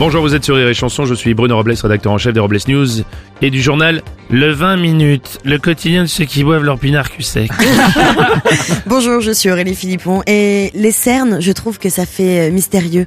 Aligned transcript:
Bonjour, 0.00 0.22
vous 0.22 0.34
êtes 0.34 0.44
sur 0.44 0.56
Rire 0.56 0.66
et 0.66 0.74
Chanson, 0.74 1.04
je 1.04 1.14
suis 1.14 1.34
Bruno 1.34 1.56
Robles, 1.56 1.74
rédacteur 1.80 2.10
en 2.12 2.18
chef 2.18 2.32
des 2.32 2.40
Robles 2.40 2.58
News 2.66 2.88
et 3.42 3.50
du 3.50 3.62
journal 3.62 4.02
Le 4.28 4.50
20 4.50 4.76
minutes, 4.76 5.38
le 5.44 5.56
quotidien 5.58 6.02
de 6.02 6.08
ceux 6.08 6.24
qui 6.24 6.42
boivent 6.42 6.64
leur 6.64 6.80
pinard 6.80 7.10
cul 7.10 7.22
sec. 7.22 7.48
Bonjour, 8.86 9.20
je 9.20 9.30
suis 9.30 9.50
Aurélie 9.50 9.76
Philippon 9.76 10.22
et 10.26 10.72
les 10.74 10.90
cernes, 10.90 11.40
je 11.40 11.52
trouve 11.52 11.78
que 11.78 11.90
ça 11.90 12.06
fait 12.06 12.48
euh, 12.48 12.50
mystérieux. 12.50 13.06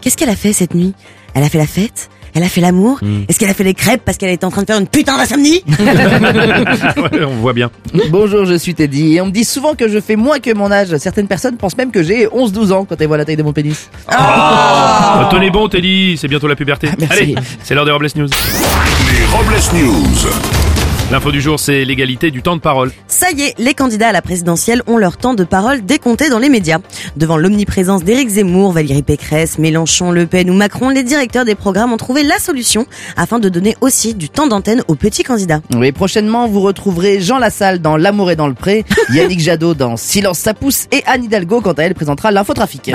Qu'est-ce 0.00 0.16
qu'elle 0.16 0.30
a 0.30 0.36
fait 0.36 0.52
cette 0.52 0.74
nuit? 0.74 0.94
Elle 1.34 1.42
a 1.42 1.48
fait 1.48 1.58
la 1.58 1.66
fête? 1.66 2.08
Elle 2.34 2.42
a 2.42 2.48
fait 2.48 2.60
l'amour 2.60 3.00
Est-ce 3.28 3.38
qu'elle 3.38 3.50
a 3.50 3.54
fait 3.54 3.64
les 3.64 3.74
crêpes 3.74 4.02
parce 4.04 4.18
qu'elle 4.18 4.30
était 4.30 4.44
en 4.44 4.50
train 4.50 4.62
de 4.62 4.66
faire 4.66 4.78
une 4.78 4.86
putain 4.88 5.16
d'insomnie 5.16 5.62
Ouais, 5.78 7.24
on 7.24 7.36
voit 7.36 7.52
bien. 7.52 7.70
Bonjour, 8.10 8.44
je 8.44 8.54
suis 8.54 8.74
Teddy 8.74 9.16
et 9.16 9.20
on 9.20 9.26
me 9.26 9.30
dit 9.30 9.44
souvent 9.44 9.74
que 9.74 9.88
je 9.88 10.00
fais 10.00 10.16
moins 10.16 10.38
que 10.38 10.52
mon 10.54 10.70
âge. 10.70 10.96
Certaines 10.98 11.28
personnes 11.28 11.56
pensent 11.56 11.76
même 11.76 11.90
que 11.90 12.02
j'ai 12.02 12.26
11-12 12.26 12.72
ans 12.72 12.84
quand 12.84 13.00
elles 13.00 13.06
voient 13.08 13.16
la 13.16 13.24
taille 13.24 13.36
de 13.36 13.42
mon 13.42 13.52
pénis. 13.52 13.88
Euh, 14.10 15.24
tenez 15.30 15.50
bon, 15.50 15.68
Teddy, 15.68 16.16
c'est 16.18 16.28
bientôt 16.28 16.48
la 16.48 16.56
puberté. 16.56 16.88
Ah, 16.90 16.96
merci. 16.98 17.22
Allez, 17.22 17.34
c'est 17.62 17.74
l'heure 17.74 17.84
des 17.84 17.92
Robles 17.92 18.08
News. 18.16 18.28
Les 18.28 19.24
Robles 19.26 19.62
News. 19.74 20.77
L'info 21.10 21.32
du 21.32 21.40
jour, 21.40 21.58
c'est 21.58 21.86
l'égalité 21.86 22.30
du 22.30 22.42
temps 22.42 22.54
de 22.54 22.60
parole. 22.60 22.92
Ça 23.06 23.30
y 23.30 23.40
est, 23.40 23.54
les 23.58 23.72
candidats 23.72 24.08
à 24.08 24.12
la 24.12 24.20
présidentielle 24.20 24.82
ont 24.86 24.98
leur 24.98 25.16
temps 25.16 25.32
de 25.32 25.42
parole 25.42 25.80
décompté 25.80 26.28
dans 26.28 26.38
les 26.38 26.50
médias. 26.50 26.80
Devant 27.16 27.38
l'omniprésence 27.38 28.04
d'Éric 28.04 28.28
Zemmour, 28.28 28.72
Valérie 28.72 29.02
Pécresse, 29.02 29.56
Mélenchon, 29.56 30.10
Le 30.10 30.26
Pen 30.26 30.50
ou 30.50 30.52
Macron, 30.52 30.90
les 30.90 31.02
directeurs 31.04 31.46
des 31.46 31.54
programmes 31.54 31.94
ont 31.94 31.96
trouvé 31.96 32.24
la 32.24 32.38
solution 32.38 32.84
afin 33.16 33.38
de 33.38 33.48
donner 33.48 33.74
aussi 33.80 34.12
du 34.14 34.28
temps 34.28 34.48
d'antenne 34.48 34.82
aux 34.86 34.96
petits 34.96 35.22
candidats. 35.22 35.62
Oui, 35.74 35.92
prochainement, 35.92 36.46
vous 36.46 36.60
retrouverez 36.60 37.22
Jean 37.22 37.38
Lassalle 37.38 37.78
dans 37.78 37.96
L'amour 37.96 38.30
est 38.30 38.36
dans 38.36 38.46
le 38.48 38.52
pré, 38.52 38.84
Yannick 39.10 39.40
Jadot 39.40 39.72
dans 39.72 39.96
Silence 39.96 40.38
ça 40.40 40.52
pousse 40.52 40.88
et 40.92 41.02
Anne 41.06 41.24
Hidalgo 41.24 41.62
quand 41.62 41.78
elle 41.78 41.94
présentera 41.94 42.30
l'infotrafic. 42.32 42.92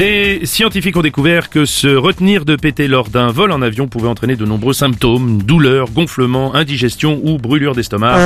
Des 0.00 0.46
scientifiques 0.46 0.96
ont 0.96 1.02
découvert 1.02 1.50
que 1.50 1.66
se 1.66 1.86
retenir 1.88 2.46
de 2.46 2.56
péter 2.56 2.88
lors 2.88 3.10
d'un 3.10 3.30
vol 3.30 3.52
en 3.52 3.60
avion 3.60 3.86
pouvait 3.86 4.08
entraîner 4.08 4.34
de 4.34 4.46
nombreux 4.46 4.72
symptômes, 4.72 5.42
douleurs, 5.42 5.90
gonflements, 5.90 6.54
indigestion 6.54 7.20
ou 7.22 7.36
brûlure 7.36 7.74
d'estomac. 7.74 8.16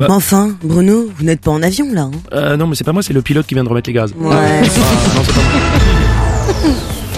Mais 0.00 0.06
enfin, 0.08 0.56
Bruno, 0.62 1.10
vous 1.14 1.24
n'êtes 1.26 1.42
pas 1.42 1.50
en 1.50 1.62
avion 1.62 1.92
là. 1.92 2.04
Hein 2.04 2.10
Euh, 2.32 2.56
non, 2.56 2.66
mais 2.66 2.76
c'est 2.76 2.84
pas 2.84 2.94
moi, 2.94 3.02
c'est 3.02 3.12
le 3.12 3.20
pilote 3.20 3.46
qui 3.46 3.52
vient 3.52 3.62
de 3.62 3.68
remettre 3.68 3.90
les 3.90 3.92
gaz. 3.92 4.14
ouais. 4.18 4.34
Ah, 4.34 4.62
non. 4.62 5.93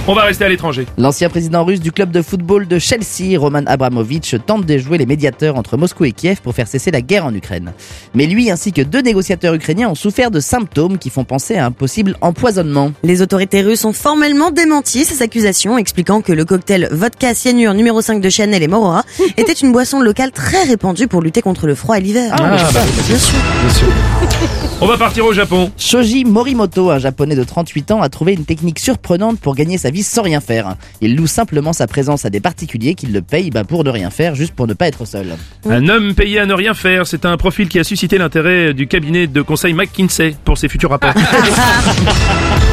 On 0.09 0.15
va 0.15 0.23
rester 0.23 0.45
à 0.45 0.49
l'étranger. 0.49 0.87
L'ancien 0.99 1.29
président 1.29 1.65
russe 1.65 1.81
du 1.81 1.91
club 1.91 2.13
de 2.13 2.23
football 2.23 2.69
de 2.69 2.79
Chelsea, 2.79 3.37
Roman 3.37 3.65
Abramovich, 3.67 4.37
tente 4.47 4.65
de 4.65 4.79
jouer 4.79 4.99
les 4.99 5.07
médiateurs 5.07 5.57
entre 5.57 5.77
Moscou 5.77 6.05
et 6.05 6.13
Kiev 6.13 6.41
pour 6.43 6.55
faire 6.55 6.69
cesser 6.69 6.93
la 6.93 7.01
guerre 7.01 7.27
en 7.27 7.35
Ukraine. 7.35 7.73
Mais 8.15 8.27
lui 8.27 8.49
ainsi 8.49 8.73
que 8.73 8.83
deux 8.83 9.01
négociateurs 9.01 9.55
ukrainiens 9.55 9.89
ont 9.89 9.97
souffert 9.97 10.31
de 10.31 10.39
symptômes 10.39 10.99
qui 10.99 11.11
font 11.11 11.25
penser 11.25 11.57
à 11.57 11.67
un 11.67 11.73
possible 11.73 12.17
empoisonnement. 12.21 12.93
Les 13.03 13.21
autorités 13.21 13.63
russes 13.63 13.85
ont 13.85 13.93
formellement 13.93 14.53
démenti 14.53 15.05
ces 15.05 15.23
accusations, 15.23 15.77
expliquant 15.77 16.21
que 16.21 16.33
le 16.33 16.45
cocktail 16.45 16.89
vodka 16.93 17.35
cyanure 17.35 17.75
numéro 17.75 18.01
5 18.01 18.21
de 18.21 18.29
Chanel 18.31 18.63
et 18.63 18.69
Morora 18.69 19.03
était 19.37 19.55
une 19.55 19.73
boisson 19.73 20.01
locale 20.01 20.31
très 20.31 20.63
répandue 20.63 21.09
pour 21.09 21.21
lutter 21.21 21.43
contre 21.43 21.67
le 21.67 21.75
froid 21.75 21.99
et 21.99 22.01
l'hiver. 22.01 22.31
Ah, 22.39 22.57
bah, 22.73 22.81
bien 23.09 23.19
sûr. 23.19 23.35
bien 23.61 23.75
sûr. 23.75 23.89
On 24.81 24.87
va 24.87 24.99
partir 24.99 25.25
au 25.25 25.33
Japon. 25.33 25.73
Shoji 25.79 26.27
Morimoto, 26.27 26.91
un 26.91 26.99
japonais 26.99 27.35
de 27.35 27.43
38 27.43 27.91
ans, 27.93 28.03
a 28.03 28.09
trouvé 28.09 28.35
une 28.35 28.45
technique 28.45 28.79
surprenante 28.79 29.41
pour 29.41 29.55
gagner 29.55 29.79
sa 29.79 29.91
vie 29.91 29.96
sans 30.03 30.23
rien 30.23 30.41
faire. 30.41 30.77
Il 31.01 31.17
loue 31.17 31.27
simplement 31.27 31.73
sa 31.73 31.87
présence 31.87 32.25
à 32.25 32.31
des 32.31 32.41
particuliers 32.41 32.95
qui 32.95 33.07
le 33.07 33.23
payent 33.23 33.51
bah, 33.51 33.65
pour 33.65 33.85
ne 33.85 33.91
rien 33.91 34.11
faire, 34.11 34.35
juste 34.35 34.55
pour 34.55 34.67
ne 34.67 34.75
pas 34.75 34.89
être 34.89 35.05
seul. 35.05 35.37
Un 35.69 35.89
homme 35.89 36.15
payé 36.15 36.41
à 36.41 36.47
ne 36.47 36.55
rien 36.55 36.75
faire, 36.75 37.07
c'est 37.07 37.25
un 37.25 37.37
profil 37.37 37.69
qui 37.69 37.79
a 37.79 37.85
suscité 37.85 38.19
l'intérêt 38.19 38.75
du 38.75 38.87
cabinet 38.87 39.27
de 39.27 39.43
conseil 39.43 39.75
McKinsey 39.75 40.37
pour 40.45 40.59
ses 40.59 40.69
futurs 40.69 40.91
rapports. 40.91 41.15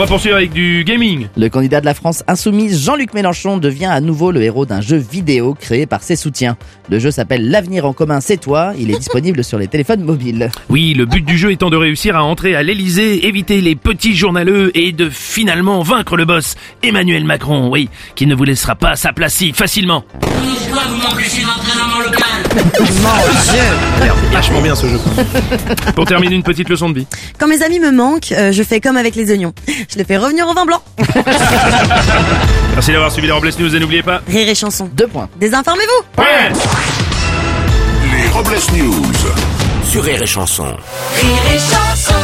On 0.00 0.04
va 0.04 0.06
poursuivre 0.06 0.36
avec 0.36 0.52
du 0.52 0.84
gaming? 0.84 1.26
Le 1.36 1.48
candidat 1.48 1.80
de 1.80 1.84
la 1.84 1.92
France 1.92 2.22
insoumise, 2.28 2.84
Jean-Luc 2.84 3.14
Mélenchon, 3.14 3.58
devient 3.58 3.86
à 3.86 4.00
nouveau 4.00 4.30
le 4.30 4.40
héros 4.40 4.64
d'un 4.64 4.80
jeu 4.80 4.96
vidéo 4.96 5.54
créé 5.54 5.86
par 5.86 6.04
ses 6.04 6.14
soutiens. 6.14 6.56
Le 6.88 7.00
jeu 7.00 7.10
s'appelle 7.10 7.50
L'avenir 7.50 7.84
en 7.84 7.92
commun, 7.92 8.20
c'est 8.20 8.36
toi. 8.36 8.74
Il 8.78 8.92
est 8.92 8.98
disponible 8.98 9.42
sur 9.42 9.58
les 9.58 9.66
téléphones 9.66 10.04
mobiles. 10.04 10.52
Oui, 10.68 10.94
le 10.94 11.04
but 11.04 11.24
du 11.24 11.36
jeu 11.36 11.50
étant 11.50 11.68
de 11.68 11.76
réussir 11.76 12.14
à 12.14 12.22
entrer 12.22 12.54
à 12.54 12.62
l'Elysée, 12.62 13.26
éviter 13.26 13.60
les 13.60 13.74
petits 13.74 14.14
journaleux 14.14 14.70
et 14.78 14.92
de 14.92 15.10
finalement 15.10 15.82
vaincre 15.82 16.16
le 16.16 16.24
boss, 16.24 16.54
Emmanuel 16.84 17.24
Macron, 17.24 17.68
oui, 17.68 17.88
qui 18.14 18.26
ne 18.28 18.36
vous 18.36 18.44
laissera 18.44 18.76
pas 18.76 18.94
sa 18.94 19.12
place 19.12 19.34
si 19.34 19.52
facilement. 19.52 20.04
Pourquoi 20.20 20.82
vous 20.90 21.08
m'empêchez 21.08 21.42
d'entrer 21.42 21.76
dans 21.76 21.88
mon 21.88 22.04
local 22.04 22.27
C'est 22.54 24.32
vachement 24.32 24.60
bien 24.60 24.74
ce 24.74 24.86
jeu. 24.86 24.98
Pour 25.94 26.04
terminer, 26.04 26.34
une 26.36 26.42
petite 26.42 26.68
leçon 26.68 26.90
de 26.90 27.00
vie. 27.00 27.06
Quand 27.38 27.46
mes 27.46 27.62
amis 27.62 27.80
me 27.80 27.90
manquent, 27.90 28.32
euh, 28.32 28.52
je 28.52 28.62
fais 28.62 28.80
comme 28.80 28.96
avec 28.96 29.14
les 29.14 29.30
oignons. 29.30 29.52
Je 29.66 29.96
les 29.96 30.04
fais 30.04 30.16
revenir 30.16 30.46
au 30.48 30.54
vin 30.54 30.64
blanc. 30.64 30.82
Merci 32.74 32.92
d'avoir 32.92 33.10
suivi 33.10 33.26
les 33.26 33.32
Robles 33.32 33.50
News 33.58 33.74
et 33.74 33.80
n'oubliez 33.80 34.02
pas... 34.02 34.20
Rire 34.28 34.48
et 34.48 34.54
chanson. 34.54 34.88
Deux 34.92 35.08
points. 35.08 35.28
Désinformez-vous 35.40 36.22
Ouais 36.22 36.52
Les 38.12 38.28
Robles 38.28 38.56
News. 38.76 39.12
Sur 39.90 40.04
Rire 40.04 40.22
et 40.22 40.26
Chanson. 40.26 40.64
Rire 40.64 41.54
et 41.54 41.58
chanson 41.58 42.17